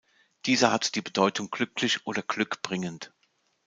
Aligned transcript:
Dieser 0.47 0.71
hat 0.71 0.95
die 0.95 1.01
Bedeutung 1.03 1.51
"glücklich" 1.51 2.07
oder 2.07 2.23
"Glück 2.23 2.63
bringend". 2.63 3.13